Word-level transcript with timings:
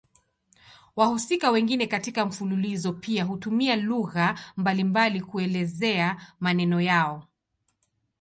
Wahusika 0.95 1.51
wengine 1.51 1.87
katika 1.87 2.25
mfululizo 2.25 2.93
pia 2.93 3.23
hutumia 3.23 3.75
lugha 3.75 4.39
mbalimbali 4.57 5.21
kuelezea 5.21 6.21
maneno 6.39 6.81
yao. 6.81 7.27